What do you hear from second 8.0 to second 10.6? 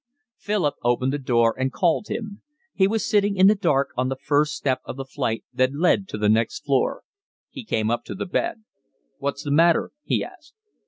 to the bed. "What's the matter?" he asked.